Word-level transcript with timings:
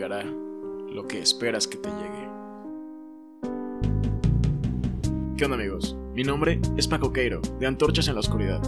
llegará 0.00 0.24
lo 0.24 1.06
que 1.06 1.20
esperas 1.20 1.66
que 1.66 1.76
te 1.76 1.90
llegue. 1.90 2.30
¿Qué 5.36 5.44
onda 5.44 5.56
amigos? 5.56 5.94
Mi 6.14 6.24
nombre 6.24 6.58
es 6.78 6.88
Paco 6.88 7.12
Queiro, 7.12 7.42
de 7.58 7.66
Antorchas 7.66 8.08
en 8.08 8.14
la 8.14 8.20
Oscuridad. 8.20 8.62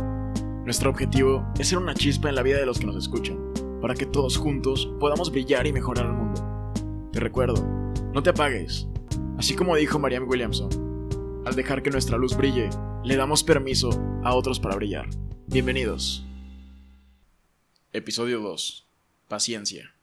Nuestro 0.66 0.90
objetivo 0.90 1.42
es 1.58 1.68
ser 1.68 1.78
una 1.78 1.94
chispa 1.94 2.28
en 2.28 2.34
la 2.34 2.42
vida 2.42 2.58
de 2.58 2.66
los 2.66 2.78
que 2.78 2.84
nos 2.84 2.96
escuchan, 2.96 3.38
para 3.80 3.94
que 3.94 4.04
todos 4.04 4.36
juntos 4.36 4.92
podamos 5.00 5.32
brillar 5.32 5.66
y 5.66 5.72
mejorar 5.72 6.04
el 6.04 6.12
mundo. 6.12 7.10
Te 7.12 7.20
recuerdo, 7.20 7.64
no 8.12 8.22
te 8.22 8.28
apagues. 8.28 8.86
Así 9.38 9.56
como 9.56 9.76
dijo 9.76 9.98
Marianne 9.98 10.26
Williamson, 10.26 11.42
al 11.46 11.56
dejar 11.56 11.82
que 11.82 11.90
nuestra 11.90 12.18
luz 12.18 12.36
brille, 12.36 12.68
le 13.04 13.16
damos 13.16 13.42
permiso 13.42 13.88
a 14.22 14.34
otros 14.34 14.60
para 14.60 14.76
brillar. 14.76 15.08
Bienvenidos. 15.46 16.26
Episodio 17.94 18.40
2. 18.40 18.86
Paciencia. 19.28 19.94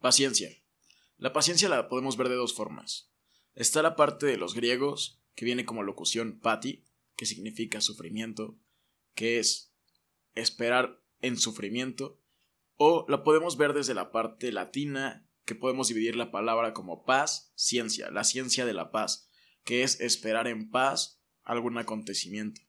Paciencia. 0.00 0.50
La 1.18 1.32
paciencia 1.32 1.68
la 1.68 1.88
podemos 1.88 2.16
ver 2.16 2.28
de 2.28 2.34
dos 2.34 2.54
formas. 2.54 3.10
Está 3.54 3.82
la 3.82 3.96
parte 3.96 4.26
de 4.26 4.36
los 4.36 4.54
griegos, 4.54 5.22
que 5.34 5.44
viene 5.44 5.64
como 5.64 5.82
locución 5.82 6.40
pati, 6.40 6.84
que 7.16 7.26
significa 7.26 7.80
sufrimiento, 7.80 8.58
que 9.14 9.38
es 9.38 9.72
esperar 10.34 11.02
en 11.20 11.38
sufrimiento, 11.38 12.20
o 12.76 13.06
la 13.08 13.22
podemos 13.22 13.56
ver 13.56 13.72
desde 13.72 13.94
la 13.94 14.12
parte 14.12 14.52
latina, 14.52 15.26
que 15.44 15.54
podemos 15.54 15.88
dividir 15.88 16.16
la 16.16 16.30
palabra 16.30 16.74
como 16.74 17.04
paz, 17.04 17.52
ciencia, 17.54 18.10
la 18.10 18.24
ciencia 18.24 18.66
de 18.66 18.74
la 18.74 18.90
paz, 18.90 19.30
que 19.64 19.82
es 19.82 20.00
esperar 20.00 20.48
en 20.48 20.70
paz 20.70 21.22
algún 21.44 21.78
acontecimiento. 21.78 22.60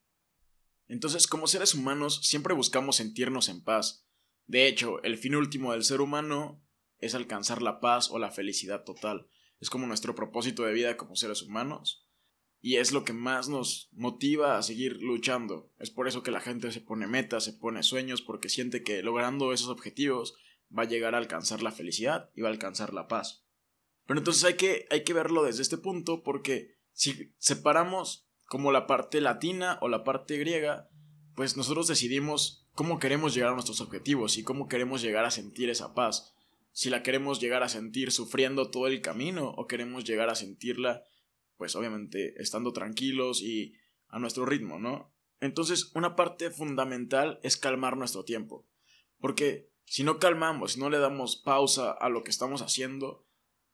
Entonces, 0.88 1.28
como 1.28 1.48
seres 1.48 1.74
humanos, 1.74 2.22
siempre 2.24 2.54
buscamos 2.54 2.96
sentirnos 2.96 3.50
en 3.50 3.62
paz, 3.62 4.08
de 4.48 4.68
hecho, 4.68 5.04
el 5.04 5.18
fin 5.18 5.36
último 5.36 5.74
del 5.74 5.84
ser 5.84 6.00
humano 6.00 6.64
es 7.00 7.16
alcanzar 7.16 7.62
la 7.62 7.80
paz 7.80 8.10
o 8.12 8.20
la 8.20 8.32
felicidad 8.32 8.84
total. 8.84 9.28
Es 9.60 9.70
como 9.70 9.88
nuestro 9.88 10.16
propósito 10.16 10.64
de 10.64 10.74
vida 10.74 10.98
como 10.98 11.16
seres 11.16 11.42
humanos. 11.42 12.06
Y 12.60 12.78
es 12.78 12.92
lo 12.92 13.04
que 13.04 13.14
más 13.14 13.50
nos 13.50 13.90
motiva 13.92 14.58
a 14.58 14.64
seguir 14.64 15.02
luchando. 15.02 15.72
Es 15.78 15.92
por 15.92 16.08
eso 16.08 16.24
que 16.24 16.32
la 16.32 16.42
gente 16.42 16.72
se 16.72 16.82
pone 16.82 17.08
metas, 17.08 17.44
se 17.44 17.54
pone 17.54 17.84
sueños, 17.84 18.22
porque 18.22 18.50
siente 18.50 18.84
que 18.84 19.04
logrando 19.04 19.54
esos 19.54 19.70
objetivos 19.70 20.36
va 20.76 20.84
a 20.84 20.88
llegar 20.88 21.16
a 21.16 21.20
alcanzar 21.20 21.62
la 21.62 21.72
felicidad 21.72 22.32
y 22.36 22.42
va 22.42 22.50
a 22.50 22.52
alcanzar 22.52 22.94
la 22.94 23.08
paz. 23.08 23.46
Pero 24.06 24.20
entonces 24.20 24.44
hay 24.44 24.56
que, 24.56 24.88
hay 24.90 25.04
que 25.04 25.14
verlo 25.14 25.44
desde 25.44 25.62
este 25.62 25.78
punto 25.78 26.24
porque 26.24 26.78
si 26.94 27.34
separamos 27.38 28.28
como 28.48 28.72
la 28.72 28.88
parte 28.88 29.22
latina 29.22 29.78
o 29.82 29.90
la 29.90 30.04
parte 30.04 30.38
griega, 30.38 30.90
pues 31.36 31.58
nosotros 31.58 31.88
decidimos 31.88 32.66
cómo 32.72 33.00
queremos 33.00 33.34
llegar 33.34 33.52
a 33.52 33.54
nuestros 33.54 33.82
objetivos 33.82 34.38
y 34.38 34.44
cómo 34.44 34.68
queremos 34.68 35.02
llegar 35.02 35.26
a 35.26 35.32
sentir 35.32 35.70
esa 35.70 35.94
paz. 35.94 36.34
Si 36.78 36.92
la 36.92 37.02
queremos 37.02 37.42
llegar 37.42 37.64
a 37.64 37.70
sentir 37.70 38.12
sufriendo 38.12 38.70
todo 38.70 38.86
el 38.86 39.02
camino 39.02 39.50
o 39.58 39.66
queremos 39.66 40.04
llegar 40.04 40.30
a 40.30 40.36
sentirla, 40.36 41.02
pues 41.56 41.76
obviamente 41.76 42.40
estando 42.40 42.72
tranquilos 42.72 43.42
y 43.42 43.74
a 44.10 44.20
nuestro 44.20 44.46
ritmo, 44.46 44.78
¿no? 44.78 45.12
Entonces, 45.40 45.90
una 45.96 46.16
parte 46.16 46.52
fundamental 46.52 47.40
es 47.42 47.58
calmar 47.58 47.98
nuestro 47.98 48.26
tiempo. 48.26 48.68
Porque 49.20 49.72
si 49.86 50.04
no 50.04 50.20
calmamos, 50.20 50.74
si 50.74 50.80
no 50.80 50.92
le 50.92 51.00
damos 51.00 51.38
pausa 51.38 51.94
a 51.94 52.10
lo 52.10 52.24
que 52.24 52.30
estamos 52.30 52.62
haciendo, 52.62 53.26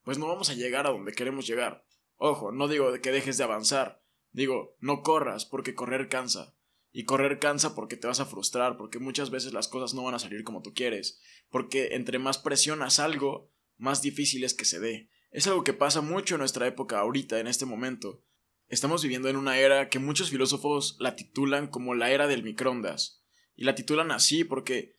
pues 0.02 0.16
no 0.16 0.26
vamos 0.26 0.48
a 0.48 0.54
llegar 0.54 0.86
a 0.86 0.90
donde 0.90 1.12
queremos 1.12 1.46
llegar. 1.46 1.84
Ojo, 2.16 2.52
no 2.52 2.68
digo 2.68 2.90
que 3.02 3.12
dejes 3.12 3.36
de 3.36 3.44
avanzar, 3.44 4.02
digo, 4.32 4.78
no 4.80 5.02
corras 5.02 5.44
porque 5.44 5.74
correr 5.74 6.08
cansa. 6.08 6.56
Y 6.96 7.06
correr 7.06 7.40
cansa 7.40 7.74
porque 7.74 7.96
te 7.96 8.06
vas 8.06 8.20
a 8.20 8.24
frustrar, 8.24 8.76
porque 8.76 9.00
muchas 9.00 9.30
veces 9.30 9.52
las 9.52 9.66
cosas 9.66 9.94
no 9.94 10.04
van 10.04 10.14
a 10.14 10.20
salir 10.20 10.44
como 10.44 10.62
tú 10.62 10.74
quieres, 10.74 11.20
porque 11.50 11.96
entre 11.96 12.20
más 12.20 12.38
presionas 12.38 13.00
algo, 13.00 13.50
más 13.76 14.00
difícil 14.00 14.44
es 14.44 14.54
que 14.54 14.64
se 14.64 14.78
dé. 14.78 15.10
Es 15.32 15.48
algo 15.48 15.64
que 15.64 15.72
pasa 15.72 16.02
mucho 16.02 16.36
en 16.36 16.38
nuestra 16.38 16.68
época 16.68 17.00
ahorita, 17.00 17.40
en 17.40 17.48
este 17.48 17.66
momento. 17.66 18.22
Estamos 18.68 19.02
viviendo 19.02 19.28
en 19.28 19.34
una 19.34 19.58
era 19.58 19.88
que 19.88 19.98
muchos 19.98 20.30
filósofos 20.30 20.96
la 21.00 21.16
titulan 21.16 21.66
como 21.66 21.96
la 21.96 22.12
era 22.12 22.28
del 22.28 22.44
microondas. 22.44 23.24
Y 23.56 23.64
la 23.64 23.74
titulan 23.74 24.12
así 24.12 24.44
porque 24.44 24.96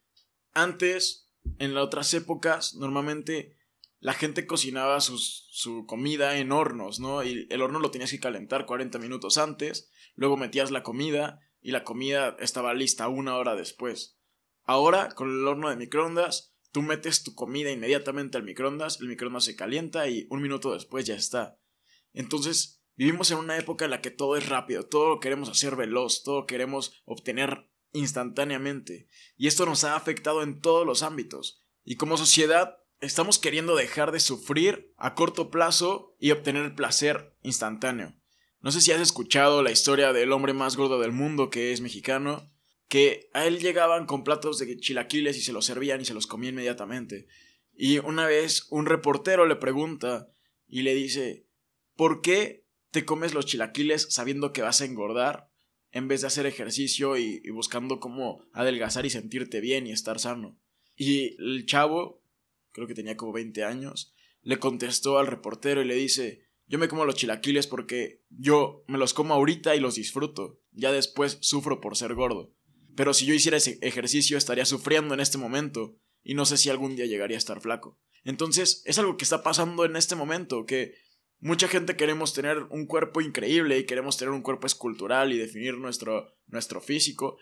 antes, 0.52 1.32
en 1.60 1.74
las 1.74 1.86
otras 1.86 2.14
épocas, 2.14 2.76
normalmente 2.76 3.56
la 4.02 4.14
gente 4.14 4.46
cocinaba 4.46 5.00
su 5.00 5.86
comida 5.88 6.38
en 6.40 6.52
hornos, 6.52 7.00
¿no? 7.00 7.24
Y 7.24 7.48
el 7.50 7.62
horno 7.62 7.80
lo 7.80 7.92
tenías 7.92 8.12
que 8.12 8.20
calentar 8.20 8.66
40 8.66 9.00
minutos 9.00 9.38
antes, 9.38 9.90
luego 10.16 10.36
metías 10.36 10.72
la 10.72 10.84
comida 10.84 11.40
y 11.66 11.72
la 11.72 11.84
comida 11.84 12.38
estaba 12.40 12.76
lista 12.76 13.08
una 13.08 13.38
hora 13.38 13.56
después. 13.56 14.20
Ahora, 14.66 15.10
con 15.10 15.32
el 15.32 15.48
horno 15.48 15.72
de 15.72 15.76
microondas, 15.76 16.54
tú 16.72 16.84
metes 16.84 17.24
tu 17.24 17.34
comida 17.34 17.72
inmediatamente 17.72 18.38
al 18.38 18.44
microondas, 18.44 19.02
el 19.02 19.08
microondas 19.08 19.46
se 19.46 19.56
calienta 19.56 20.08
y 20.08 20.28
un 20.30 20.44
minuto 20.44 20.74
después 20.74 21.08
ya 21.08 21.16
está. 21.16 21.58
Entonces, 22.14 22.84
vivimos 22.96 23.32
en 23.32 23.40
una 23.40 23.58
época 23.58 23.86
en 23.86 23.92
la 23.92 24.02
que 24.02 24.12
todo 24.12 24.38
es 24.38 24.48
rápido, 24.48 24.84
todo 24.84 25.10
lo 25.10 25.20
queremos 25.20 25.50
hacer 25.50 25.76
veloz, 25.76 26.22
todo 26.22 26.46
queremos 26.46 27.02
obtener 27.04 27.68
instantáneamente. 27.94 29.08
Y 29.36 29.48
esto 29.48 29.66
nos 29.66 29.84
ha 29.86 29.96
afectado 29.96 30.44
en 30.44 30.62
todos 30.62 30.86
los 30.86 31.02
ámbitos. 31.02 31.64
Y 31.84 31.96
como 31.96 32.16
sociedad, 32.18 32.78
estamos 33.00 33.40
queriendo 33.40 33.76
dejar 33.76 34.12
de 34.12 34.20
sufrir 34.20 34.94
a 34.98 35.16
corto 35.16 35.50
plazo 35.50 36.16
y 36.20 36.30
obtener 36.30 36.76
placer 36.76 37.36
instantáneo. 37.42 38.14
No 38.66 38.72
sé 38.72 38.82
si 38.82 38.92
has 38.92 39.00
escuchado 39.00 39.62
la 39.62 39.70
historia 39.70 40.12
del 40.12 40.32
hombre 40.32 40.52
más 40.54 40.76
gordo 40.76 41.00
del 41.00 41.12
mundo 41.12 41.52
que 41.52 41.72
es 41.72 41.82
mexicano, 41.82 42.52
que 42.88 43.30
a 43.32 43.46
él 43.46 43.60
llegaban 43.60 44.08
con 44.08 44.24
platos 44.24 44.58
de 44.58 44.76
chilaquiles 44.78 45.38
y 45.38 45.42
se 45.42 45.54
los 45.54 45.66
servían 45.66 46.02
y 46.02 46.06
se 46.06 46.16
los 46.16 46.26
comía 46.26 46.50
inmediatamente. 46.50 47.28
Y 47.76 48.00
una 48.00 48.26
vez 48.26 48.66
un 48.72 48.88
reportero 48.88 49.46
le 49.46 49.56
pregunta 49.56 50.32
y 50.68 50.82
le 50.82 50.96
dice, 50.96 51.46
¿por 51.96 52.24
qué 52.24 52.66
te 52.90 53.06
comes 53.06 53.36
los 53.36 53.46
chilaquiles 53.46 54.08
sabiendo 54.10 54.52
que 54.52 54.64
vas 54.64 54.82
a 54.82 54.86
engordar 54.86 55.52
en 55.92 56.08
vez 56.08 56.22
de 56.22 56.28
hacer 56.28 56.48
ejercicio 56.48 57.18
y, 57.18 57.44
y 57.46 57.52
buscando 57.52 58.00
cómo 58.00 58.48
adelgazar 58.52 59.06
y 59.06 59.12
sentirte 59.12 59.62
bien 59.62 59.86
y 59.86 59.92
estar 59.92 60.20
sano? 60.20 60.60
Y 60.96 61.40
el 61.40 61.68
chavo, 61.68 62.24
creo 62.72 62.88
que 62.88 62.96
tenía 62.96 63.16
como 63.16 63.32
20 63.32 63.64
años, 63.64 64.16
le 64.42 64.58
contestó 64.58 65.20
al 65.20 65.28
reportero 65.28 65.84
y 65.84 65.86
le 65.86 65.94
dice, 65.94 66.45
yo 66.68 66.80
me 66.80 66.88
como 66.88 67.06
los 67.06 67.16
chilaquiles 67.16 67.68
porque 67.68 68.24
yo 68.30 68.84
me 68.88 68.98
los 68.98 69.14
como 69.14 69.34
ahorita 69.34 69.76
y 69.76 69.80
los 69.80 69.96
disfruto. 69.96 70.60
Ya 70.72 70.92
después 70.92 71.38
sufro 71.42 71.80
por 71.80 71.96
ser 71.96 72.16
gordo. 72.16 72.54
Pero 72.96 73.14
si 73.14 73.26
yo 73.26 73.34
hiciera 73.34 73.58
ese 73.58 73.78
ejercicio 73.82 74.38
estaría 74.38 74.66
sufriendo 74.66 75.14
en 75.14 75.20
este 75.20 75.38
momento 75.38 75.96
y 76.24 76.34
no 76.34 76.46
sé 76.46 76.58
si 76.58 76.70
algún 76.70 76.96
día 76.96 77.06
llegaría 77.06 77.38
a 77.38 77.40
estar 77.40 77.62
flaco. 77.62 78.00
Entonces 78.24 78.82
es 78.86 78.98
algo 78.98 79.18
que 79.18 79.26
está 79.26 79.44
pasando 79.44 79.86
en 79.86 79.96
este 79.96 80.16
momento, 80.16 80.66
que 80.66 80.96
mucha 81.40 81.68
gente 81.68 81.96
queremos 81.96 82.34
tener 82.34 82.64
un 82.72 82.88
cuerpo 82.88 83.22
increíble 83.22 83.78
y 83.78 83.86
queremos 83.86 84.18
tener 84.18 84.34
un 84.34 84.42
cuerpo 84.42 84.66
escultural 84.66 85.32
y 85.32 85.38
definir 85.38 85.78
nuestro, 85.78 86.34
nuestro 86.48 86.82
físico. 86.82 87.38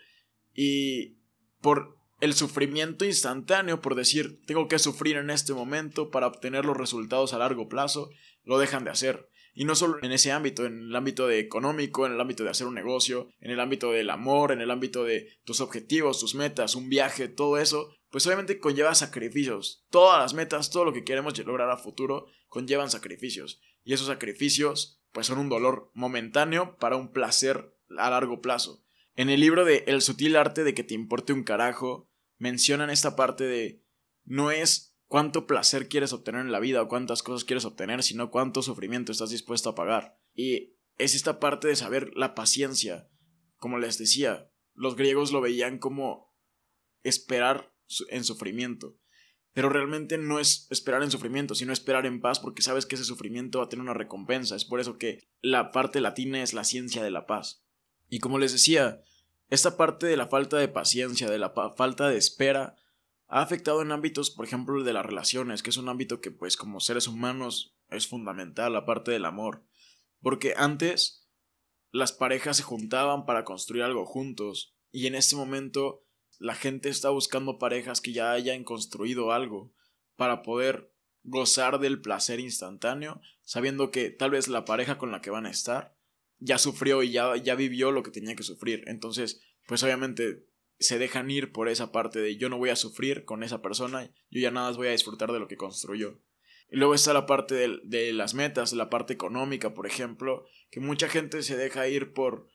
Y 0.52 1.16
por 1.62 1.96
el 2.20 2.34
sufrimiento 2.34 3.04
instantáneo, 3.04 3.80
por 3.80 3.94
decir, 3.94 4.42
tengo 4.46 4.68
que 4.68 4.78
sufrir 4.78 5.16
en 5.16 5.30
este 5.30 5.54
momento 5.54 6.10
para 6.10 6.26
obtener 6.26 6.64
los 6.64 6.76
resultados 6.76 7.32
a 7.32 7.38
largo 7.38 7.68
plazo, 7.68 8.10
lo 8.44 8.58
dejan 8.58 8.84
de 8.84 8.90
hacer. 8.90 9.28
Y 9.54 9.64
no 9.64 9.76
solo 9.76 9.98
en 10.02 10.10
ese 10.10 10.32
ámbito, 10.32 10.66
en 10.66 10.82
el 10.82 10.96
ámbito 10.96 11.28
de 11.28 11.38
económico, 11.38 12.06
en 12.06 12.12
el 12.12 12.20
ámbito 12.20 12.42
de 12.42 12.50
hacer 12.50 12.66
un 12.66 12.74
negocio, 12.74 13.28
en 13.40 13.52
el 13.52 13.60
ámbito 13.60 13.92
del 13.92 14.10
amor, 14.10 14.50
en 14.50 14.60
el 14.60 14.70
ámbito 14.70 15.04
de 15.04 15.28
tus 15.44 15.60
objetivos, 15.60 16.18
tus 16.18 16.34
metas, 16.34 16.74
un 16.74 16.88
viaje, 16.88 17.28
todo 17.28 17.58
eso, 17.58 17.94
pues 18.10 18.26
obviamente 18.26 18.58
conlleva 18.58 18.94
sacrificios. 18.96 19.84
Todas 19.90 20.20
las 20.20 20.34
metas, 20.34 20.70
todo 20.70 20.84
lo 20.84 20.92
que 20.92 21.04
queremos 21.04 21.38
lograr 21.38 21.70
a 21.70 21.76
futuro, 21.76 22.26
conllevan 22.48 22.90
sacrificios. 22.90 23.60
Y 23.84 23.92
esos 23.92 24.08
sacrificios, 24.08 25.00
pues 25.12 25.28
son 25.28 25.38
un 25.38 25.48
dolor 25.48 25.90
momentáneo 25.94 26.76
para 26.78 26.96
un 26.96 27.12
placer 27.12 27.76
a 27.96 28.10
largo 28.10 28.40
plazo. 28.40 28.84
En 29.14 29.30
el 29.30 29.40
libro 29.40 29.64
de 29.64 29.84
El 29.86 30.02
sutil 30.02 30.34
arte 30.34 30.64
de 30.64 30.74
que 30.74 30.82
te 30.82 30.94
importe 30.94 31.32
un 31.32 31.44
carajo, 31.44 32.10
mencionan 32.38 32.90
esta 32.90 33.14
parte 33.14 33.44
de 33.44 33.84
no 34.24 34.50
es 34.50 34.93
cuánto 35.14 35.46
placer 35.46 35.86
quieres 35.86 36.12
obtener 36.12 36.40
en 36.40 36.50
la 36.50 36.58
vida 36.58 36.82
o 36.82 36.88
cuántas 36.88 37.22
cosas 37.22 37.44
quieres 37.44 37.64
obtener, 37.64 38.02
sino 38.02 38.32
cuánto 38.32 38.62
sufrimiento 38.62 39.12
estás 39.12 39.30
dispuesto 39.30 39.70
a 39.70 39.76
pagar. 39.76 40.18
Y 40.34 40.74
es 40.98 41.14
esta 41.14 41.38
parte 41.38 41.68
de 41.68 41.76
saber 41.76 42.10
la 42.16 42.34
paciencia. 42.34 43.08
Como 43.58 43.78
les 43.78 43.96
decía, 43.96 44.50
los 44.72 44.96
griegos 44.96 45.30
lo 45.30 45.40
veían 45.40 45.78
como 45.78 46.34
esperar 47.04 47.72
en 48.08 48.24
sufrimiento. 48.24 48.98
Pero 49.52 49.68
realmente 49.68 50.18
no 50.18 50.40
es 50.40 50.66
esperar 50.70 51.04
en 51.04 51.12
sufrimiento, 51.12 51.54
sino 51.54 51.72
esperar 51.72 52.06
en 52.06 52.20
paz 52.20 52.40
porque 52.40 52.62
sabes 52.62 52.84
que 52.84 52.96
ese 52.96 53.04
sufrimiento 53.04 53.60
va 53.60 53.66
a 53.66 53.68
tener 53.68 53.84
una 53.84 53.94
recompensa. 53.94 54.56
Es 54.56 54.64
por 54.64 54.80
eso 54.80 54.98
que 54.98 55.28
la 55.40 55.70
parte 55.70 56.00
latina 56.00 56.42
es 56.42 56.54
la 56.54 56.64
ciencia 56.64 57.04
de 57.04 57.12
la 57.12 57.24
paz. 57.24 57.64
Y 58.08 58.18
como 58.18 58.40
les 58.40 58.50
decía, 58.50 59.00
esta 59.48 59.76
parte 59.76 60.08
de 60.08 60.16
la 60.16 60.26
falta 60.26 60.56
de 60.56 60.66
paciencia, 60.66 61.30
de 61.30 61.38
la 61.38 61.50
falta 61.76 62.08
de 62.08 62.16
espera, 62.16 62.74
ha 63.34 63.42
afectado 63.42 63.82
en 63.82 63.90
ámbitos, 63.90 64.30
por 64.30 64.46
ejemplo, 64.46 64.78
el 64.78 64.84
de 64.84 64.92
las 64.92 65.04
relaciones, 65.04 65.64
que 65.64 65.70
es 65.70 65.76
un 65.76 65.88
ámbito 65.88 66.20
que, 66.20 66.30
pues, 66.30 66.56
como 66.56 66.78
seres 66.78 67.08
humanos 67.08 67.74
es 67.88 68.06
fundamental, 68.06 68.76
aparte 68.76 69.10
del 69.10 69.24
amor. 69.24 69.64
Porque 70.20 70.54
antes 70.56 71.26
las 71.90 72.12
parejas 72.12 72.58
se 72.58 72.62
juntaban 72.62 73.26
para 73.26 73.44
construir 73.44 73.82
algo 73.82 74.06
juntos, 74.06 74.76
y 74.92 75.08
en 75.08 75.16
este 75.16 75.34
momento 75.34 76.06
la 76.38 76.54
gente 76.54 76.88
está 76.90 77.10
buscando 77.10 77.58
parejas 77.58 78.00
que 78.00 78.12
ya 78.12 78.30
hayan 78.30 78.62
construido 78.62 79.32
algo 79.32 79.74
para 80.14 80.42
poder 80.42 80.94
gozar 81.24 81.80
del 81.80 82.00
placer 82.00 82.38
instantáneo, 82.38 83.20
sabiendo 83.42 83.90
que 83.90 84.10
tal 84.10 84.30
vez 84.30 84.46
la 84.46 84.64
pareja 84.64 84.96
con 84.96 85.10
la 85.10 85.20
que 85.20 85.30
van 85.30 85.46
a 85.46 85.50
estar 85.50 85.96
ya 86.38 86.56
sufrió 86.56 87.02
y 87.02 87.10
ya, 87.10 87.36
ya 87.36 87.56
vivió 87.56 87.90
lo 87.90 88.04
que 88.04 88.12
tenía 88.12 88.36
que 88.36 88.44
sufrir. 88.44 88.84
Entonces, 88.86 89.40
pues 89.66 89.82
obviamente 89.82 90.46
se 90.78 90.98
dejan 90.98 91.30
ir 91.30 91.52
por 91.52 91.68
esa 91.68 91.92
parte 91.92 92.20
de 92.20 92.36
yo 92.36 92.48
no 92.48 92.58
voy 92.58 92.70
a 92.70 92.76
sufrir 92.76 93.24
con 93.24 93.42
esa 93.42 93.62
persona, 93.62 94.10
yo 94.30 94.40
ya 94.40 94.50
nada 94.50 94.68
más 94.68 94.76
voy 94.76 94.88
a 94.88 94.92
disfrutar 94.92 95.32
de 95.32 95.38
lo 95.38 95.48
que 95.48 95.56
construyó. 95.56 96.20
Y 96.70 96.76
luego 96.76 96.94
está 96.94 97.12
la 97.12 97.26
parte 97.26 97.54
de, 97.54 97.78
de, 97.84 98.12
las 98.12 98.34
metas, 98.34 98.72
la 98.72 98.90
parte 98.90 99.12
económica, 99.12 99.74
por 99.74 99.86
ejemplo, 99.86 100.46
que 100.70 100.80
mucha 100.80 101.08
gente 101.08 101.42
se 101.42 101.56
deja 101.56 101.86
ir 101.88 102.12
por, 102.12 102.48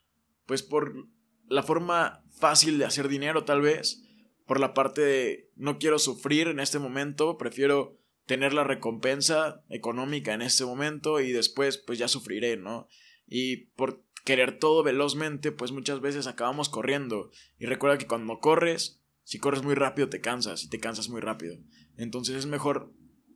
pues 0.46 0.64
por 0.64 1.08
la 1.48 1.64
forma 1.64 2.24
fácil 2.32 2.78
de 2.78 2.86
hacer 2.86 3.08
dinero 3.08 3.46
tal 3.46 3.62
vez, 3.62 4.04
por 4.46 4.60
la 4.60 4.74
parte 4.74 5.02
de 5.02 5.52
no 5.56 5.78
quiero 5.78 6.00
sufrir 6.00 6.48
en 6.48 6.60
este 6.60 6.80
momento, 6.80 7.38
prefiero 7.38 8.00
tener 8.26 8.54
la 8.54 8.64
recompensa 8.64 9.64
económica 9.70 10.34
en 10.34 10.42
este 10.42 10.66
momento 10.66 11.20
y 11.20 11.32
después 11.32 11.78
pues 11.78 11.98
ya 11.98 12.08
sufriré, 12.08 12.58
¿no? 12.58 12.88
Y 13.28 13.68
por 13.76 14.04
querer 14.24 14.60
todo 14.60 14.84
velozmente, 14.84 15.52
pues 15.52 15.72
muchas 15.72 16.02
veces 16.02 16.28
acabamos 16.28 16.70
corriendo. 16.70 17.32
Y 17.58 17.66
recuerda 17.66 17.98
que 17.98 18.08
cuando 18.08 18.40
corres, 18.40 19.02
si 19.24 19.40
corres 19.40 19.64
muy 19.64 19.76
rápido 19.76 20.10
te 20.10 20.22
cansas 20.22 20.64
y 20.64 20.70
te 20.70 20.80
cansas 20.80 21.10
muy 21.10 21.22
rápido. 21.22 21.58
Entonces 21.98 22.36
es 22.36 22.46
mejor 22.46 22.94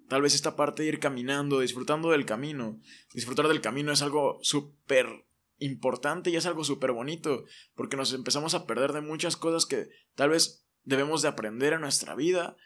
tal 0.08 0.22
vez 0.22 0.36
esta 0.36 0.56
parte 0.56 0.84
de 0.84 0.90
ir 0.90 1.00
caminando, 1.00 1.60
disfrutando 1.60 2.12
del 2.12 2.26
camino. 2.26 2.80
Disfrutar 3.14 3.48
del 3.48 3.62
camino 3.62 3.92
es 3.92 4.02
algo 4.02 4.40
súper 4.42 5.26
importante 5.60 6.30
y 6.30 6.36
es 6.36 6.46
algo 6.46 6.64
súper 6.64 6.92
bonito, 6.92 7.46
porque 7.76 7.98
nos 7.98 8.14
empezamos 8.14 8.54
a 8.54 8.66
perder 8.66 8.94
de 8.94 9.02
muchas 9.02 9.38
cosas 9.38 9.66
que 9.66 9.90
tal 10.16 10.30
vez 10.30 10.66
debemos 10.84 11.22
de 11.22 11.30
aprender 11.30 11.74
en 11.74 11.82
nuestra 11.82 12.16
vida 12.16 12.58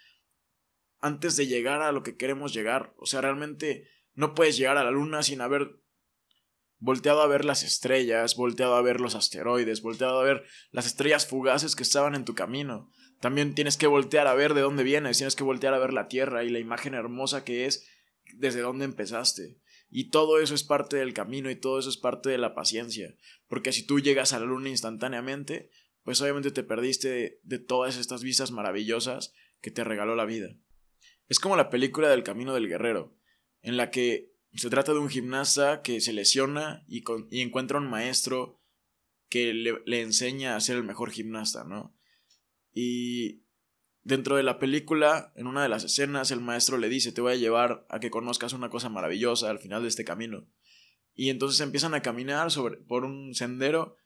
antes 1.00 1.36
de 1.36 1.48
llegar 1.48 1.82
a 1.82 1.92
lo 1.92 2.04
que 2.04 2.18
queremos 2.18 2.54
llegar. 2.54 2.94
O 2.98 3.06
sea, 3.06 3.22
realmente 3.22 3.88
no 4.14 4.34
puedes 4.34 4.58
llegar 4.58 4.78
a 4.78 4.84
la 4.84 4.92
luna 4.92 5.22
sin 5.22 5.42
haber 5.42 5.80
volteado 6.80 7.22
a 7.22 7.28
ver 7.28 7.46
las 7.46 7.64
estrellas, 7.64 8.36
volteado 8.36 8.76
a 8.76 8.82
ver 8.82 9.02
los 9.02 9.16
asteroides, 9.16 9.82
volteado 9.82 10.20
a 10.20 10.24
ver 10.24 10.44
las 10.72 10.86
estrellas 10.86 11.26
fugaces 11.26 11.76
que 11.76 11.84
estaban 11.84 12.16
en 12.16 12.26
tu 12.26 12.36
camino. 12.36 12.92
También 13.20 13.56
tienes 13.56 13.78
que 13.78 13.88
voltear 13.88 14.28
a 14.28 14.36
ver 14.36 14.54
de 14.54 14.62
dónde 14.62 14.84
vienes, 14.84 15.18
tienes 15.18 15.36
que 15.36 15.44
voltear 15.44 15.74
a 15.74 15.80
ver 15.80 15.94
la 15.94 16.08
Tierra 16.08 16.44
y 16.44 16.50
la 16.50 16.60
imagen 16.60 16.94
hermosa 16.94 17.44
que 17.44 17.66
es 17.66 17.88
desde 18.34 18.62
dónde 18.62 18.86
empezaste. 18.86 19.58
Y 19.90 20.10
todo 20.10 20.40
eso 20.40 20.54
es 20.54 20.64
parte 20.64 20.98
del 20.98 21.14
camino 21.14 21.50
y 21.50 21.56
todo 21.56 21.80
eso 21.80 21.90
es 21.90 21.98
parte 21.98 22.30
de 22.30 22.38
la 22.38 22.54
paciencia. 22.54 23.16
Porque 23.48 23.72
si 23.72 23.86
tú 23.86 24.00
llegas 24.00 24.34
a 24.34 24.40
la 24.40 24.46
luna 24.46 24.70
instantáneamente, 24.70 25.72
pues 26.04 26.22
obviamente 26.22 26.52
te 26.52 26.64
perdiste 26.64 27.10
de, 27.10 27.40
de 27.44 27.60
todas 27.60 27.98
estas 27.98 28.22
vistas 28.22 28.52
maravillosas 28.52 29.34
que 29.62 29.72
te 29.72 29.84
regaló 29.84 30.16
la 30.16 30.26
vida. 30.26 30.56
Es 31.30 31.40
como 31.40 31.56
la 31.56 31.70
película 31.70 32.10
del 32.10 32.24
Camino 32.24 32.54
del 32.54 32.68
Guerrero, 32.68 33.16
en 33.62 33.78
la 33.78 33.90
que 33.90 34.37
se 34.54 34.70
trata 34.70 34.94
de 34.94 35.00
un 35.00 35.10
gimnasta 35.10 35.82
que 35.82 36.02
se 36.02 36.14
lesiona 36.14 36.84
y, 36.88 37.04
encuentra 37.42 37.80
un 37.80 37.90
maestro 37.90 38.62
que 39.30 39.54
le, 39.54 39.82
le, 39.86 40.02
enseña 40.02 40.56
a 40.56 40.62
ser 40.62 40.78
el 40.78 40.84
mejor 40.84 41.12
gimnasta, 41.12 41.64
¿no? 41.64 41.96
Y 42.74 43.44
dentro 44.04 44.38
de 44.38 44.44
la 44.44 44.58
película, 44.58 45.34
en 45.36 45.48
una 45.48 45.62
de 45.62 45.70
las 45.70 45.84
escenas, 45.84 46.32
el 46.32 46.40
maestro 46.40 46.78
le 46.78 46.90
dice, 46.90 47.12
te 47.12 47.22
voy 47.22 47.34
a 47.34 47.38
llevar 47.38 47.86
a 47.90 48.00
que 48.00 48.10
conozcas 48.10 48.54
una 48.54 48.70
cosa 48.70 48.90
maravillosa 48.90 49.50
al 49.50 49.60
final 49.60 49.82
de 49.82 49.90
este 49.90 50.06
camino. 50.06 50.48
Y 51.14 51.30
entonces 51.30 51.60
empiezan 51.60 51.94
a 51.94 52.02
caminar 52.02 52.52
sobre, 52.52 52.78
por 52.78 53.04
un 53.04 53.34
sendero 53.34 53.98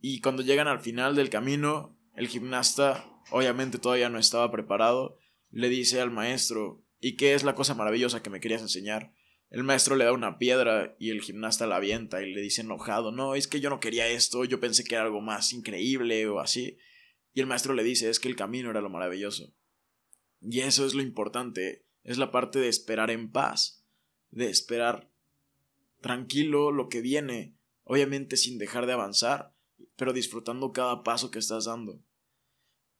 y 0.00 0.20
cuando 0.20 0.42
llegan 0.42 0.68
al 0.68 0.80
final 0.80 1.14
del 1.14 1.30
camino, 1.30 1.98
el 2.14 2.28
gimnasta, 2.28 3.04
obviamente 3.30 3.78
todavía 3.78 4.08
no 4.08 4.18
estaba 4.18 4.50
preparado, 4.50 5.18
le 5.50 5.68
dice 5.68 6.00
al 6.00 6.10
maestro, 6.10 6.84
¿y 7.00 7.16
qué 7.16 7.34
es 7.34 7.42
la 7.42 7.54
cosa 7.54 7.74
maravillosa 7.74 8.22
que 8.22 8.30
me 8.30 8.40
querías 8.40 8.62
enseñar? 8.62 9.12
El 9.50 9.64
maestro 9.64 9.96
le 9.96 10.04
da 10.04 10.12
una 10.12 10.38
piedra 10.38 10.94
y 11.00 11.10
el 11.10 11.20
gimnasta 11.20 11.66
la 11.66 11.76
avienta 11.76 12.22
y 12.22 12.32
le 12.32 12.40
dice 12.40 12.62
enojado, 12.62 13.10
no, 13.10 13.34
es 13.34 13.48
que 13.48 13.60
yo 13.60 13.68
no 13.68 13.80
quería 13.80 14.06
esto, 14.06 14.44
yo 14.44 14.60
pensé 14.60 14.84
que 14.84 14.94
era 14.94 15.04
algo 15.04 15.20
más 15.20 15.52
increíble 15.52 16.26
o 16.28 16.38
así. 16.38 16.78
Y 17.34 17.40
el 17.40 17.46
maestro 17.46 17.74
le 17.74 17.82
dice, 17.82 18.08
es 18.08 18.20
que 18.20 18.28
el 18.28 18.36
camino 18.36 18.70
era 18.70 18.80
lo 18.80 18.90
maravilloso. 18.90 19.52
Y 20.40 20.60
eso 20.60 20.86
es 20.86 20.94
lo 20.94 21.02
importante, 21.02 21.84
es 22.04 22.16
la 22.16 22.30
parte 22.30 22.60
de 22.60 22.68
esperar 22.68 23.10
en 23.10 23.30
paz, 23.30 23.84
de 24.30 24.48
esperar 24.48 25.10
tranquilo 26.00 26.70
lo 26.70 26.88
que 26.88 27.00
viene, 27.00 27.56
obviamente 27.82 28.36
sin 28.36 28.56
dejar 28.56 28.86
de 28.86 28.92
avanzar, 28.92 29.52
pero 29.96 30.12
disfrutando 30.12 30.72
cada 30.72 31.02
paso 31.02 31.32
que 31.32 31.40
estás 31.40 31.64
dando. 31.64 32.00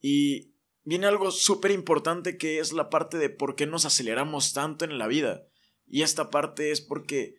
Y 0.00 0.52
viene 0.82 1.06
algo 1.06 1.30
súper 1.30 1.70
importante 1.70 2.36
que 2.36 2.58
es 2.58 2.72
la 2.72 2.90
parte 2.90 3.18
de 3.18 3.30
por 3.30 3.54
qué 3.54 3.66
nos 3.66 3.84
aceleramos 3.84 4.52
tanto 4.52 4.84
en 4.84 4.98
la 4.98 5.06
vida. 5.06 5.46
Y 5.90 6.02
esta 6.02 6.30
parte 6.30 6.70
es 6.70 6.80
porque 6.80 7.34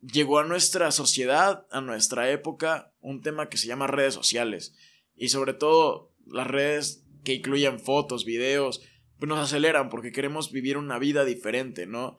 llegó 0.00 0.38
a 0.38 0.44
nuestra 0.44 0.92
sociedad, 0.92 1.66
a 1.72 1.80
nuestra 1.80 2.30
época, 2.30 2.94
un 3.00 3.20
tema 3.20 3.48
que 3.48 3.56
se 3.56 3.66
llama 3.66 3.88
redes 3.88 4.14
sociales. 4.14 4.76
Y 5.16 5.28
sobre 5.30 5.54
todo 5.54 6.14
las 6.24 6.46
redes 6.46 7.04
que 7.24 7.34
incluyen 7.34 7.80
fotos, 7.80 8.24
videos, 8.24 8.82
pues 9.18 9.28
nos 9.28 9.40
aceleran 9.40 9.90
porque 9.90 10.12
queremos 10.12 10.52
vivir 10.52 10.76
una 10.76 11.00
vida 11.00 11.24
diferente, 11.24 11.86
¿no? 11.86 12.16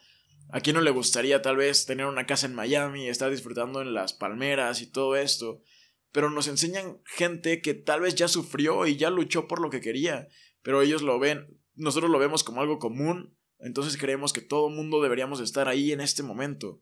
¿A 0.49 0.59
quién 0.59 0.75
no 0.75 0.81
le 0.81 0.91
gustaría 0.91 1.41
tal 1.41 1.55
vez 1.55 1.85
tener 1.85 2.05
una 2.05 2.25
casa 2.25 2.47
en 2.47 2.53
Miami, 2.53 3.07
estar 3.07 3.31
disfrutando 3.31 3.81
en 3.81 3.93
las 3.93 4.11
palmeras 4.11 4.81
y 4.81 4.87
todo 4.87 5.15
esto? 5.15 5.61
Pero 6.11 6.29
nos 6.29 6.47
enseñan 6.47 6.99
gente 7.05 7.61
que 7.61 7.73
tal 7.73 8.01
vez 8.01 8.15
ya 8.15 8.27
sufrió 8.27 8.85
y 8.87 8.97
ya 8.97 9.09
luchó 9.09 9.47
por 9.47 9.61
lo 9.61 9.69
que 9.69 9.81
quería, 9.81 10.27
pero 10.61 10.81
ellos 10.81 11.01
lo 11.01 11.17
ven, 11.17 11.59
nosotros 11.75 12.11
lo 12.11 12.19
vemos 12.19 12.43
como 12.43 12.61
algo 12.61 12.77
común 12.77 13.37
entonces 13.65 13.97
creemos 13.97 14.31
que 14.31 14.41
todo 14.41 14.69
mundo 14.69 15.01
deberíamos 15.01 15.39
estar 15.39 15.67
ahí 15.67 15.91
en 15.91 15.99
este 15.99 16.21
momento. 16.21 16.81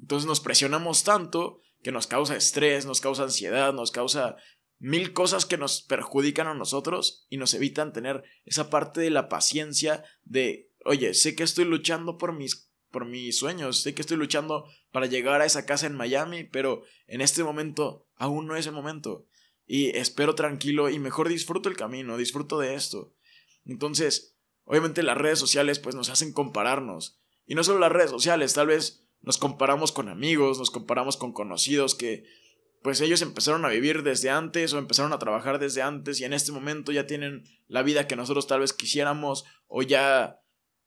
Entonces 0.00 0.26
nos 0.26 0.40
presionamos 0.40 1.04
tanto 1.04 1.60
que 1.80 1.92
nos 1.92 2.08
causa 2.08 2.34
estrés, 2.34 2.86
nos 2.86 3.00
causa 3.00 3.22
ansiedad, 3.22 3.72
nos 3.72 3.92
causa 3.92 4.34
mil 4.80 5.12
cosas 5.12 5.46
que 5.46 5.56
nos 5.56 5.82
perjudican 5.82 6.48
a 6.48 6.54
nosotros 6.54 7.24
y 7.30 7.36
nos 7.36 7.54
evitan 7.54 7.92
tener 7.92 8.24
esa 8.44 8.68
parte 8.68 9.00
de 9.00 9.10
la 9.10 9.28
paciencia 9.28 10.02
de, 10.24 10.72
oye, 10.84 11.14
sé 11.14 11.36
que 11.36 11.44
estoy 11.44 11.66
luchando 11.66 12.18
por 12.18 12.32
mis 12.32 12.68
por 12.90 13.06
mis 13.06 13.38
sueños, 13.38 13.82
sé 13.82 13.94
que 13.94 14.02
estoy 14.02 14.16
luchando 14.16 14.66
para 14.92 15.06
llegar 15.06 15.40
a 15.40 15.46
esa 15.46 15.66
casa 15.66 15.86
en 15.86 15.96
Miami, 15.96 16.44
pero 16.44 16.82
en 17.06 17.20
este 17.20 17.42
momento 17.42 18.06
aún 18.16 18.46
no 18.46 18.56
es 18.56 18.66
el 18.66 18.72
momento 18.72 19.26
y 19.66 19.96
espero 19.96 20.34
tranquilo 20.34 20.90
y 20.90 20.98
mejor 20.98 21.28
disfruto 21.28 21.68
el 21.68 21.76
camino, 21.76 22.16
disfruto 22.16 22.58
de 22.58 22.74
esto. 22.74 23.12
Entonces, 23.64 24.33
Obviamente 24.64 25.02
las 25.02 25.18
redes 25.18 25.38
sociales 25.38 25.78
pues 25.78 25.94
nos 25.94 26.08
hacen 26.08 26.32
compararnos. 26.32 27.20
Y 27.46 27.54
no 27.54 27.64
solo 27.64 27.78
las 27.78 27.92
redes 27.92 28.10
sociales, 28.10 28.54
tal 28.54 28.68
vez 28.68 29.06
nos 29.20 29.38
comparamos 29.38 29.92
con 29.92 30.08
amigos, 30.08 30.58
nos 30.58 30.70
comparamos 30.70 31.16
con 31.16 31.32
conocidos 31.32 31.94
que 31.94 32.24
pues 32.82 33.00
ellos 33.00 33.22
empezaron 33.22 33.64
a 33.64 33.70
vivir 33.70 34.02
desde 34.02 34.28
antes 34.28 34.74
o 34.74 34.78
empezaron 34.78 35.14
a 35.14 35.18
trabajar 35.18 35.58
desde 35.58 35.80
antes 35.80 36.20
y 36.20 36.24
en 36.24 36.34
este 36.34 36.52
momento 36.52 36.92
ya 36.92 37.06
tienen 37.06 37.44
la 37.66 37.82
vida 37.82 38.06
que 38.06 38.16
nosotros 38.16 38.46
tal 38.46 38.60
vez 38.60 38.74
quisiéramos 38.74 39.46
o 39.68 39.82
ya 39.82 40.42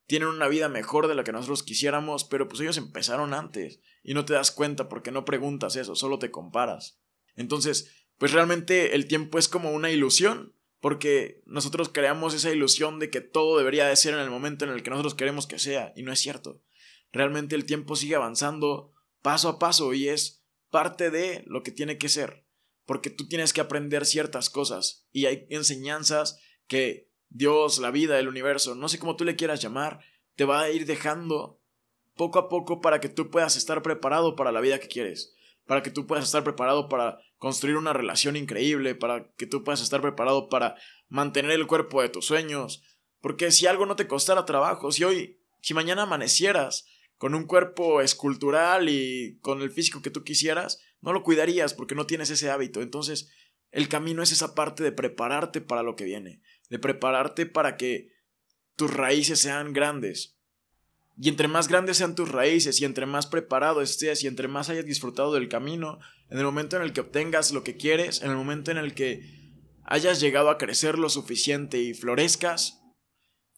tienen 0.06 0.30
una 0.30 0.48
vida 0.48 0.70
mejor 0.70 1.08
de 1.08 1.16
la 1.16 1.24
que 1.24 1.32
nosotros 1.32 1.64
quisiéramos, 1.64 2.24
pero 2.24 2.48
pues 2.48 2.62
ellos 2.62 2.78
empezaron 2.78 3.34
antes 3.34 3.82
y 4.04 4.14
no 4.14 4.26
te 4.26 4.34
das 4.34 4.52
cuenta 4.52 4.90
porque 4.90 5.12
no 5.12 5.26
preguntas 5.26 5.76
eso, 5.76 5.96
solo 5.96 6.20
te 6.20 6.30
comparas. 6.30 7.00
Entonces, 7.36 8.08
pues 8.18 8.32
realmente 8.32 8.96
el 8.96 9.08
tiempo 9.08 9.38
es 9.40 9.48
como 9.50 9.72
una 9.72 9.90
ilusión 9.92 10.54
porque 10.80 11.42
nosotros 11.46 11.90
creamos 11.90 12.34
esa 12.34 12.52
ilusión 12.52 13.00
de 13.00 13.10
que 13.10 13.22
todo 13.22 13.58
debería 13.58 13.88
de 13.88 13.96
ser 13.96 14.14
en 14.14 14.20
el 14.20 14.30
momento 14.30 14.66
en 14.66 14.72
el 14.72 14.84
que 14.84 14.90
nosotros 14.90 15.16
queremos 15.16 15.48
que 15.48 15.60
sea, 15.60 15.94
y 15.96 16.04
no 16.04 16.12
es 16.12 16.20
cierto. 16.20 16.62
Realmente 17.12 17.56
el 17.56 17.66
tiempo 17.66 17.96
sigue 17.96 18.16
avanzando 18.16 18.94
paso 19.22 19.50
a 19.50 19.60
paso 19.60 19.94
y 19.94 20.10
es 20.10 20.44
parte 20.70 21.10
de 21.10 21.44
lo 21.48 21.64
que 21.64 21.72
tiene 21.72 21.98
que 21.98 22.10
ser, 22.10 22.46
porque 22.86 23.10
tú 23.10 23.28
tienes 23.28 23.54
que 23.54 23.62
aprender 23.62 24.06
ciertas 24.06 24.50
cosas 24.50 25.08
y 25.12 25.26
hay 25.26 25.48
enseñanzas 25.50 26.40
que 26.68 27.10
Dios, 27.30 27.80
la 27.80 27.92
vida, 27.92 28.20
el 28.20 28.28
universo, 28.28 28.76
no 28.76 28.90
sé 28.90 29.00
cómo 29.00 29.16
tú 29.16 29.26
le 29.26 29.36
quieras 29.36 29.62
llamar, 29.62 30.00
te 30.36 30.46
va 30.46 30.62
a 30.62 30.70
ir 30.70 30.86
dejando 30.86 31.62
poco 32.16 32.40
a 32.40 32.50
poco 32.50 32.82
para 32.82 33.00
que 33.00 33.10
tú 33.10 33.30
puedas 33.30 33.58
estar 33.58 33.82
preparado 33.82 34.36
para 34.36 34.52
la 34.52 34.62
vida 34.62 34.80
que 34.80 34.88
quieres 34.88 35.34
para 35.68 35.84
que 35.84 35.92
tú 35.92 36.08
puedas 36.08 36.26
estar 36.26 36.44
preparado 36.44 36.90
para 36.90 37.20
construir 37.38 37.78
una 37.78 37.94
relación 37.94 38.36
increíble, 38.36 38.96
para 38.96 39.32
que 39.36 39.48
tú 39.48 39.64
puedas 39.64 39.82
estar 39.82 40.02
preparado 40.02 40.50
para 40.50 40.76
mantener 41.08 41.52
el 41.52 41.68
cuerpo 41.68 42.02
de 42.02 42.10
tus 42.10 42.26
sueños. 42.26 42.84
Porque 43.22 43.52
si 43.52 43.68
algo 43.68 43.86
no 43.86 43.96
te 43.96 44.08
costara 44.08 44.46
trabajo, 44.46 44.92
si 44.92 45.04
hoy, 45.04 45.40
si 45.62 45.74
mañana 45.74 46.04
amanecieras 46.04 46.86
con 47.18 47.36
un 47.36 47.46
cuerpo 47.46 48.02
escultural 48.02 48.90
y 48.90 49.40
con 49.42 49.62
el 49.62 49.72
físico 49.72 50.02
que 50.02 50.12
tú 50.12 50.24
quisieras, 50.24 50.82
no 51.02 51.14
lo 51.14 51.24
cuidarías 51.24 51.74
porque 51.74 51.96
no 51.96 52.06
tienes 52.06 52.30
ese 52.30 52.50
hábito. 52.50 52.82
Entonces, 52.82 53.32
el 53.72 53.90
camino 53.90 54.24
es 54.24 54.32
esa 54.32 54.56
parte 54.56 54.84
de 54.84 54.92
prepararte 54.92 55.62
para 55.62 55.84
lo 55.84 55.96
que 55.96 56.06
viene, 56.06 56.42
de 56.70 56.80
prepararte 56.80 57.46
para 57.46 57.76
que 57.78 58.12
tus 58.76 58.94
raíces 58.94 59.40
sean 59.40 59.74
grandes, 59.74 60.37
y 61.20 61.30
entre 61.30 61.48
más 61.48 61.68
grandes 61.68 61.98
sean 61.98 62.16
tus 62.16 62.30
raíces 62.30 62.80
y 62.80 62.86
entre 62.86 63.08
más 63.08 63.26
preparado 63.26 63.82
estés 63.82 64.24
y 64.24 64.28
entre 64.28 64.48
más 64.48 64.70
hayas 64.70 64.86
disfrutado 64.86 65.34
del 65.34 65.50
camino, 65.50 66.00
en 66.30 66.38
el 66.38 66.46
momento 66.46 66.76
en 66.76 66.84
el 66.84 66.94
que 66.94 67.02
obtengas 67.02 67.52
lo 67.52 67.64
que 67.64 67.76
quieres, 67.76 68.22
en 68.22 68.30
el 68.30 68.38
momento 68.38 68.70
en 68.70 68.78
el 68.78 68.94
que 68.94 69.22
hayas 69.84 70.20
llegado 70.20 70.50
a 70.50 70.58
crecer 70.58 71.00
lo 71.00 71.10
suficiente 71.10 71.80
y 71.80 71.96
florezcas, 71.96 72.84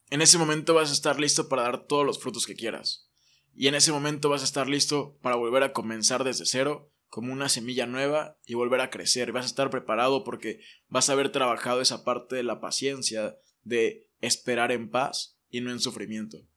en 0.10 0.22
ese 0.22 0.38
momento 0.38 0.74
vas 0.74 0.90
a 0.90 0.94
estar 0.94 1.20
listo 1.20 1.50
para 1.50 1.64
dar 1.64 1.86
todos 1.86 2.06
los 2.06 2.20
frutos 2.20 2.46
que 2.46 2.56
quieras. 2.56 3.10
Y 3.54 3.68
en 3.68 3.76
ese 3.76 3.92
momento 3.92 4.30
vas 4.30 4.42
a 4.42 4.46
estar 4.46 4.70
listo 4.70 5.18
para 5.22 5.36
volver 5.36 5.64
a 5.64 5.74
comenzar 5.74 6.24
desde 6.24 6.46
cero, 6.46 6.94
como 7.08 7.34
una 7.34 7.50
semilla 7.50 7.86
nueva, 7.88 8.38
y 8.46 8.54
volver 8.54 8.80
a 8.82 8.90
crecer. 8.90 9.32
Vas 9.32 9.46
a 9.46 9.50
estar 9.50 9.70
preparado 9.70 10.24
porque 10.24 10.62
vas 10.88 11.10
a 11.10 11.14
haber 11.14 11.32
trabajado 11.32 11.82
esa 11.82 12.06
parte 12.06 12.38
de 12.38 12.44
la 12.44 12.62
paciencia, 12.62 13.38
de 13.64 14.08
esperar 14.22 14.72
en 14.72 14.90
paz 14.90 15.38
y 15.50 15.62
no 15.62 15.72
en 15.72 15.80
sufrimiento. 15.80 16.49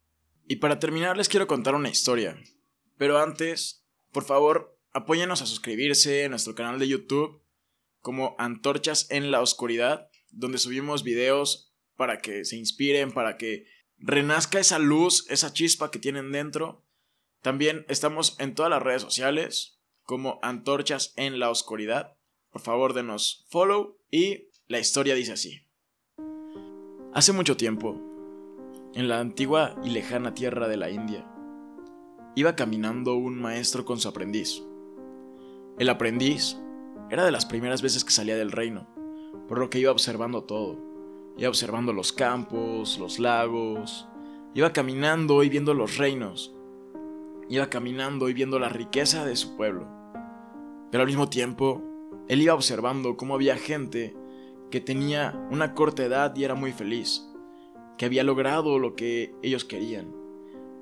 Y 0.53 0.57
para 0.57 0.79
terminar 0.79 1.17
les 1.17 1.31
quiero 1.31 1.47
contar 1.47 1.75
una 1.75 1.89
historia. 1.89 2.37
Pero 2.99 3.19
antes, 3.19 3.87
por 4.13 4.23
favor, 4.23 4.79
apóyenos 4.93 5.41
a 5.41 5.47
suscribirse 5.47 6.27
a 6.27 6.29
nuestro 6.29 6.55
canal 6.55 6.79
de 6.79 6.89
YouTube 6.89 7.41
como 8.03 8.37
Antorchas 8.39 9.07
en 9.09 9.31
la 9.31 9.41
Oscuridad, 9.41 10.11
donde 10.31 10.59
subimos 10.59 11.05
videos 11.05 11.73
para 11.97 12.19
que 12.19 12.45
se 12.45 12.59
inspiren, 12.59 13.13
para 13.13 13.39
que 13.39 13.65
renazca 13.97 14.61
esa 14.61 14.79
luz, 14.79 15.25
esa 15.31 15.55
chispa 15.55 15.91
que 15.91 15.99
tienen 15.99 16.33
dentro. 16.33 16.85
También 17.41 17.87
estamos 17.89 18.37
en 18.39 18.55
todas 18.55 18.69
las 18.69 18.83
redes 18.83 19.01
sociales 19.01 19.81
como 20.03 20.39
Antorchas 20.43 21.15
en 21.17 21.39
la 21.39 21.49
Oscuridad. 21.49 22.19
Por 22.51 22.61
favor, 22.61 22.93
denos 22.93 23.47
follow 23.49 23.97
y 24.11 24.49
la 24.69 24.81
historia 24.81 25.15
dice 25.15 25.33
así. 25.33 25.63
Hace 27.15 27.33
mucho 27.33 27.57
tiempo, 27.57 28.12
en 28.95 29.09
la 29.09 29.21
antigua 29.21 29.75
y 29.83 29.91
lejana 29.91 30.35
tierra 30.35 30.69
de 30.69 30.77
la 30.77 30.91
India, 30.91 31.27
iba 32.35 32.57
caminando 32.57 33.15
un 33.15 33.41
maestro 33.41 33.85
con 33.85 33.99
su 33.99 34.09
aprendiz. 34.09 34.63
El 35.79 35.89
aprendiz 35.89 36.59
era 37.11 37.25
de 37.25 37.31
las 37.31 37.47
primeras 37.47 37.83
veces 37.83 38.05
que 38.05 38.11
salía 38.11 38.37
del 38.37 38.53
reino, 38.53 38.87
por 39.49 39.59
lo 39.59 39.71
que 39.71 39.79
iba 39.79 39.93
observando 39.93 40.45
todo. 40.45 40.79
Iba 41.37 41.49
observando 41.49 41.93
los 41.93 42.13
campos, 42.13 42.99
los 42.99 43.19
lagos, 43.19 44.07
iba 44.55 44.73
caminando 44.73 45.43
y 45.43 45.49
viendo 45.49 45.73
los 45.73 45.97
reinos. 45.97 46.55
Iba 47.49 47.69
caminando 47.69 48.29
y 48.29 48.35
viendo 48.35 48.59
la 48.59 48.69
riqueza 48.69 49.25
de 49.25 49.37
su 49.37 49.57
pueblo. 49.57 49.87
Pero 50.91 51.03
al 51.03 51.07
mismo 51.07 51.29
tiempo, 51.29 51.83
él 52.29 52.43
iba 52.43 52.55
observando 52.55 53.17
cómo 53.17 53.35
había 53.35 53.57
gente 53.57 54.15
que 54.71 54.81
tenía 54.81 55.35
una 55.51 55.75
corta 55.75 56.05
edad 56.05 56.35
y 56.37 56.45
era 56.45 56.55
muy 56.55 56.73
feliz, 56.73 57.29
había 58.05 58.25
logrado 58.25 58.79
lo 58.79 58.95
que 58.95 59.35
ellos 59.43 59.65
querían. 59.65 60.15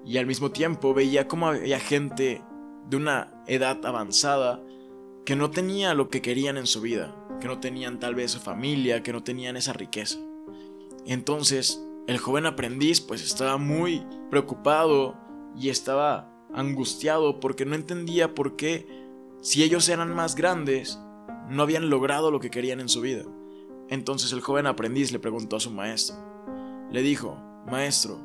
Y 0.05 0.19
al 0.19 0.27
mismo 0.27 0.51
tiempo 0.51 0.95
veía 0.95 1.29
cómo 1.29 1.49
había 1.49 1.79
gente 1.81 2.43
de 2.89 2.97
una 2.97 3.43
edad 3.47 3.85
avanzada 3.85 4.63
que 5.25 5.37
no 5.37 5.51
tenía 5.51 5.95
lo 5.95 6.09
que 6.09 6.23
querían 6.23 6.57
en 6.57 6.67
su 6.67 6.81
vida, 6.81 7.15
que 7.41 7.47
no 7.47 7.61
tenían 7.61 8.01
tal 8.01 8.15
vez 8.15 8.33
su 8.33 8.41
familia, 8.41 9.03
que 9.03 9.13
no 9.13 9.23
tenían 9.23 9.57
esa 9.57 9.73
riqueza. 9.73 10.19
Entonces, 11.07 11.83
el 12.07 12.19
joven 12.19 12.47
aprendiz 12.47 13.01
pues 13.01 13.23
estaba 13.23 13.57
muy 13.57 14.03
preocupado 14.31 15.17
y 15.57 15.69
estaba 15.69 16.33
angustiado 16.53 17.41
porque 17.41 17.65
no 17.65 17.75
entendía 17.75 18.35
por 18.35 18.57
qué, 18.57 18.87
si 19.41 19.63
ellos 19.63 19.89
eran 19.89 20.15
más 20.15 20.35
grandes, 20.35 20.99
no 21.49 21.63
habían 21.63 21.91
logrado 21.91 22.31
lo 22.31 22.41
que 22.41 22.51
querían 22.51 22.81
en 22.81 22.89
su 22.89 23.01
vida. 23.01 23.25
Entonces 23.89 24.33
el 24.33 24.41
joven 24.41 24.67
aprendiz 24.67 25.13
le 25.13 25.19
preguntó 25.19 25.57
a 25.57 25.61
su 25.61 25.71
maestro. 25.71 26.30
Le 26.91 27.03
dijo, 27.03 27.37
Maestro, 27.71 28.19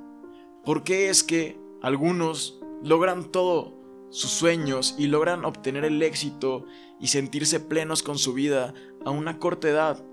¿por 0.63 0.83
qué 0.83 1.09
es 1.09 1.23
que 1.23 1.59
algunos 1.81 2.59
logran 2.83 3.31
todo 3.31 3.73
sus 4.09 4.31
sueños 4.31 4.95
y 4.97 5.07
logran 5.07 5.45
obtener 5.45 5.85
el 5.85 6.01
éxito 6.01 6.65
y 6.99 7.07
sentirse 7.07 7.59
plenos 7.59 8.01
con 8.01 8.17
su 8.17 8.33
vida 8.33 8.73
a 9.05 9.11
una 9.11 9.39
corta 9.39 9.69
edad? 9.69 10.03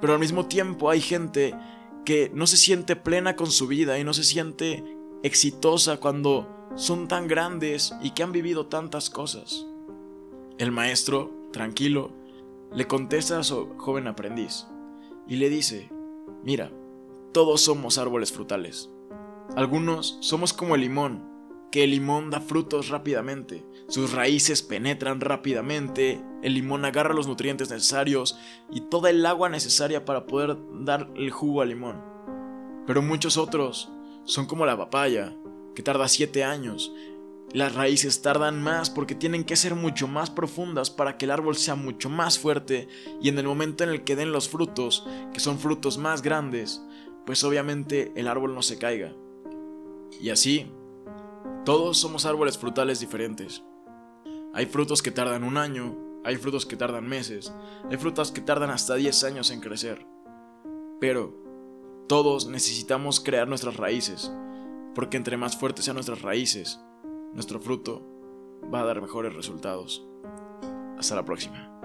Pero 0.00 0.12
al 0.12 0.18
mismo 0.18 0.46
tiempo 0.46 0.90
hay 0.90 1.00
gente 1.00 1.54
que 2.04 2.30
no 2.34 2.46
se 2.46 2.56
siente 2.56 2.96
plena 2.96 3.34
con 3.34 3.50
su 3.50 3.66
vida 3.66 3.98
y 3.98 4.04
no 4.04 4.12
se 4.12 4.24
siente 4.24 4.84
exitosa 5.22 5.96
cuando 5.98 6.68
son 6.76 7.08
tan 7.08 7.26
grandes 7.26 7.94
y 8.02 8.10
que 8.10 8.22
han 8.22 8.32
vivido 8.32 8.66
tantas 8.66 9.10
cosas. 9.10 9.66
El 10.58 10.70
maestro, 10.70 11.32
tranquilo, 11.52 12.10
le 12.72 12.86
contesta 12.86 13.38
a 13.38 13.42
su 13.42 13.74
joven 13.78 14.06
aprendiz 14.06 14.66
y 15.26 15.36
le 15.36 15.48
dice, 15.48 15.90
mira, 16.44 16.70
todos 17.36 17.60
somos 17.60 17.98
árboles 17.98 18.32
frutales. 18.32 18.88
Algunos 19.56 20.16
somos 20.22 20.54
como 20.54 20.74
el 20.74 20.80
limón, 20.80 21.22
que 21.70 21.84
el 21.84 21.90
limón 21.90 22.30
da 22.30 22.40
frutos 22.40 22.88
rápidamente, 22.88 23.62
sus 23.88 24.14
raíces 24.14 24.62
penetran 24.62 25.20
rápidamente, 25.20 26.18
el 26.42 26.54
limón 26.54 26.86
agarra 26.86 27.12
los 27.12 27.26
nutrientes 27.26 27.68
necesarios 27.68 28.38
y 28.70 28.88
toda 28.88 29.10
el 29.10 29.26
agua 29.26 29.50
necesaria 29.50 30.06
para 30.06 30.26
poder 30.26 30.56
dar 30.80 31.10
el 31.14 31.30
jugo 31.30 31.60
al 31.60 31.68
limón. 31.68 32.02
Pero 32.86 33.02
muchos 33.02 33.36
otros 33.36 33.90
son 34.24 34.46
como 34.46 34.64
la 34.64 34.78
papaya, 34.78 35.36
que 35.74 35.82
tarda 35.82 36.08
7 36.08 36.42
años, 36.42 36.90
las 37.52 37.74
raíces 37.74 38.22
tardan 38.22 38.62
más 38.62 38.90
porque 38.90 39.14
tienen 39.14 39.44
que 39.44 39.56
ser 39.56 39.74
mucho 39.74 40.08
más 40.08 40.30
profundas 40.30 40.90
para 40.90 41.16
que 41.16 41.26
el 41.26 41.30
árbol 41.30 41.54
sea 41.54 41.74
mucho 41.74 42.08
más 42.10 42.38
fuerte 42.38 42.88
y 43.22 43.28
en 43.28 43.38
el 43.38 43.46
momento 43.46 43.84
en 43.84 43.90
el 43.90 44.04
que 44.04 44.16
den 44.16 44.32
los 44.32 44.48
frutos, 44.48 45.06
que 45.32 45.40
son 45.40 45.58
frutos 45.58 45.96
más 45.96 46.22
grandes, 46.22 46.82
pues 47.26 47.42
obviamente 47.44 48.12
el 48.14 48.28
árbol 48.28 48.54
no 48.54 48.62
se 48.62 48.78
caiga. 48.78 49.12
Y 50.20 50.30
así, 50.30 50.70
todos 51.64 51.98
somos 51.98 52.24
árboles 52.24 52.56
frutales 52.56 53.00
diferentes. 53.00 53.62
Hay 54.54 54.66
frutos 54.66 55.02
que 55.02 55.10
tardan 55.10 55.44
un 55.44 55.58
año, 55.58 55.94
hay 56.24 56.36
frutos 56.36 56.64
que 56.64 56.76
tardan 56.76 57.06
meses, 57.06 57.52
hay 57.90 57.96
frutas 57.98 58.30
que 58.30 58.40
tardan 58.40 58.70
hasta 58.70 58.94
10 58.94 59.24
años 59.24 59.50
en 59.50 59.60
crecer. 59.60 60.06
Pero 61.00 61.34
todos 62.08 62.46
necesitamos 62.46 63.20
crear 63.20 63.48
nuestras 63.48 63.76
raíces, 63.76 64.32
porque 64.94 65.16
entre 65.16 65.36
más 65.36 65.58
fuertes 65.58 65.84
sean 65.84 65.96
nuestras 65.96 66.22
raíces, 66.22 66.80
nuestro 67.34 67.60
fruto 67.60 68.02
va 68.72 68.80
a 68.80 68.84
dar 68.84 69.02
mejores 69.02 69.34
resultados. 69.34 70.06
Hasta 70.96 71.16
la 71.16 71.24
próxima. 71.24 71.75